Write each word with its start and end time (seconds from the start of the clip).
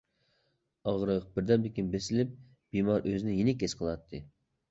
ئاغرىق 0.91 1.25
بىردەمدىن 1.35 1.75
كېيىن 1.75 1.91
بېسىلىپ، 1.97 2.33
بىمار 2.77 3.05
ئۆزىنى 3.11 3.35
يېنىك 3.41 3.67
ھېس 3.67 3.77
قىلاتتى. 3.83 4.23